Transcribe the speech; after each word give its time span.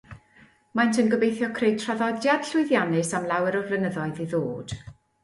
Maent 0.77 0.97
yn 1.01 1.11
gobeithio 1.11 1.49
creu 1.59 1.75
traddodiad 1.83 2.47
llwyddiannus 2.53 3.13
am 3.19 3.29
lawer 3.33 3.59
o 3.61 3.63
flynyddoedd 3.69 4.23
i 4.27 4.29
ddod. 4.33 4.75